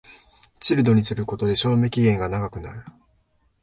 [0.59, 2.83] チルドにすることで賞味期限が長くなる